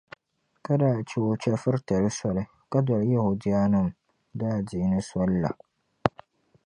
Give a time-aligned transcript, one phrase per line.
[0.65, 3.87] ka daa chɛ o chɛfiritali soli ka doli Yɛhudianim’
[4.39, 5.49] daadiini soli la.